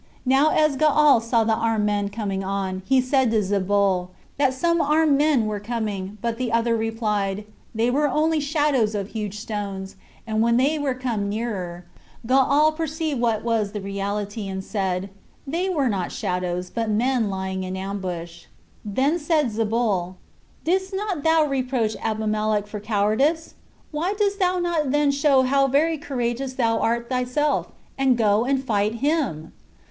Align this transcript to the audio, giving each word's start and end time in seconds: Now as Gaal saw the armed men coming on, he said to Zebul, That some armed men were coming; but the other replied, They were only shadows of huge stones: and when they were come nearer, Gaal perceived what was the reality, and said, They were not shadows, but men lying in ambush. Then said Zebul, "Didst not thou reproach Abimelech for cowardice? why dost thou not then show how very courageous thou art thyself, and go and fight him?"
Now 0.25 0.49
as 0.49 0.77
Gaal 0.77 1.21
saw 1.21 1.43
the 1.43 1.53
armed 1.53 1.85
men 1.85 2.09
coming 2.09 2.43
on, 2.43 2.81
he 2.87 2.99
said 2.99 3.29
to 3.29 3.43
Zebul, 3.43 4.09
That 4.37 4.51
some 4.51 4.81
armed 4.81 5.15
men 5.15 5.45
were 5.45 5.59
coming; 5.59 6.17
but 6.23 6.39
the 6.39 6.51
other 6.51 6.75
replied, 6.75 7.43
They 7.75 7.91
were 7.91 8.07
only 8.07 8.39
shadows 8.39 8.95
of 8.95 9.09
huge 9.09 9.37
stones: 9.37 9.97
and 10.25 10.41
when 10.41 10.57
they 10.57 10.79
were 10.79 10.95
come 10.95 11.29
nearer, 11.29 11.85
Gaal 12.25 12.71
perceived 12.75 13.21
what 13.21 13.43
was 13.43 13.73
the 13.73 13.79
reality, 13.79 14.47
and 14.47 14.63
said, 14.63 15.11
They 15.45 15.69
were 15.69 15.87
not 15.87 16.11
shadows, 16.11 16.71
but 16.71 16.89
men 16.89 17.29
lying 17.29 17.63
in 17.63 17.77
ambush. 17.77 18.45
Then 18.83 19.19
said 19.19 19.51
Zebul, 19.51 20.15
"Didst 20.63 20.95
not 20.95 21.21
thou 21.21 21.45
reproach 21.45 21.95
Abimelech 22.01 22.65
for 22.65 22.79
cowardice? 22.79 23.53
why 23.91 24.13
dost 24.17 24.39
thou 24.39 24.57
not 24.57 24.89
then 24.89 25.11
show 25.11 25.43
how 25.43 25.67
very 25.67 25.99
courageous 25.99 26.53
thou 26.53 26.79
art 26.79 27.07
thyself, 27.07 27.67
and 27.99 28.17
go 28.17 28.45
and 28.45 28.63
fight 28.63 28.95
him?" 28.95 29.53